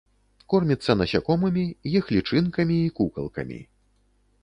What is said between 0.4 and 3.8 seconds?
Корміцца насякомымі, іх лічынкамі і кукалкамі.